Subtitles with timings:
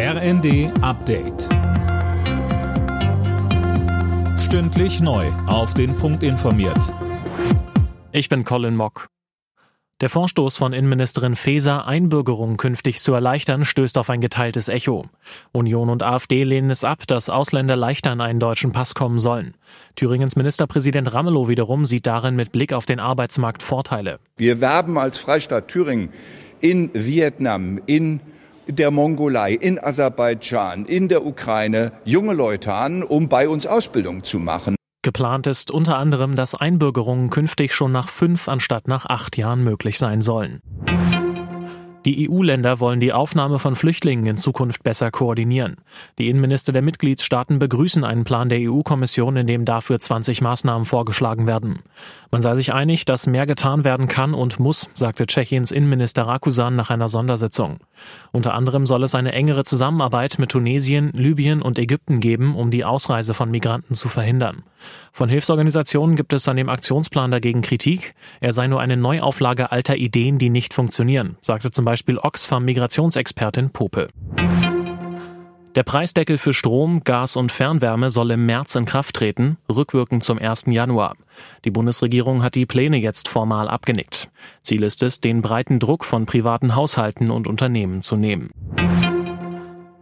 [0.00, 1.48] RND Update.
[4.38, 5.26] Stündlich neu.
[5.48, 6.94] Auf den Punkt informiert.
[8.12, 9.08] Ich bin Colin Mock.
[10.00, 15.06] Der Vorstoß von Innenministerin Faeser, Einbürgerung künftig zu erleichtern, stößt auf ein geteiltes Echo.
[15.50, 19.56] Union und AfD lehnen es ab, dass Ausländer leichter an einen deutschen Pass kommen sollen.
[19.96, 24.20] Thüringens Ministerpräsident Ramelow wiederum sieht darin mit Blick auf den Arbeitsmarkt Vorteile.
[24.36, 26.10] Wir werben als Freistaat Thüringen
[26.60, 28.20] in Vietnam, in
[28.68, 34.38] der Mongolei, in Aserbaidschan, in der Ukraine junge Leute an, um bei uns Ausbildung zu
[34.38, 34.76] machen.
[35.02, 39.98] Geplant ist unter anderem, dass Einbürgerungen künftig schon nach fünf anstatt nach acht Jahren möglich
[39.98, 40.60] sein sollen.
[42.04, 45.76] Die EU-Länder wollen die Aufnahme von Flüchtlingen in Zukunft besser koordinieren.
[46.18, 51.46] Die Innenminister der Mitgliedstaaten begrüßen einen Plan der EU-Kommission, in dem dafür 20 Maßnahmen vorgeschlagen
[51.46, 51.80] werden.
[52.30, 56.76] Man sei sich einig, dass mehr getan werden kann und muss, sagte Tschechiens Innenminister Rakusan
[56.76, 57.78] nach einer Sondersitzung.
[58.32, 62.84] Unter anderem soll es eine engere Zusammenarbeit mit Tunesien, Libyen und Ägypten geben, um die
[62.84, 64.62] Ausreise von Migranten zu verhindern.
[65.10, 68.14] Von Hilfsorganisationen gibt es an dem Aktionsplan dagegen Kritik.
[68.40, 73.70] Er sei nur eine Neuauflage alter Ideen, die nicht funktionieren, sagte zum Beispiel Oxfam Migrationsexpertin
[73.70, 74.08] Pope.
[75.78, 80.36] Der Preisdeckel für Strom, Gas und Fernwärme soll im März in Kraft treten, rückwirkend zum
[80.36, 80.64] 1.
[80.70, 81.14] Januar.
[81.64, 84.28] Die Bundesregierung hat die Pläne jetzt formal abgenickt.
[84.60, 88.50] Ziel ist es, den breiten Druck von privaten Haushalten und Unternehmen zu nehmen.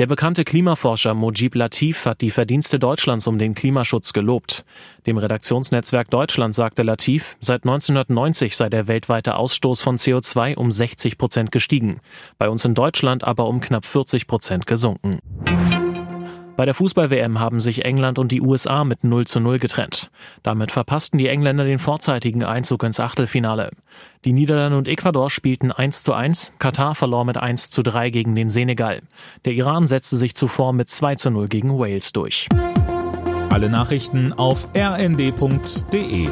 [0.00, 4.64] Der bekannte Klimaforscher Mojib Latif hat die Verdienste Deutschlands um den Klimaschutz gelobt.
[5.06, 11.16] Dem Redaktionsnetzwerk Deutschland sagte Latif, seit 1990 sei der weltweite Ausstoß von CO2 um 60
[11.16, 12.00] Prozent gestiegen,
[12.38, 15.20] bei uns in Deutschland aber um knapp 40 Prozent gesunken.
[16.56, 20.10] Bei der Fußball-WM haben sich England und die USA mit 0 zu 0 getrennt.
[20.44, 23.70] Damit verpassten die Engländer den vorzeitigen Einzug ins Achtelfinale.
[24.24, 28.36] Die Niederlande und Ecuador spielten 1 zu 1, Katar verlor mit 1 zu 3 gegen
[28.36, 29.02] den Senegal.
[29.44, 32.48] Der Iran setzte sich zuvor mit 2 zu 0 gegen Wales durch.
[33.50, 36.28] Alle Nachrichten auf rnd.de